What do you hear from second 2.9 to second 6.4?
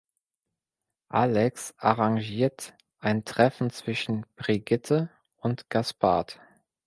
ein Treffen zwischen „Brigitte“ und Gaspard.